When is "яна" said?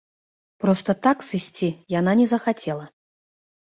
1.99-2.11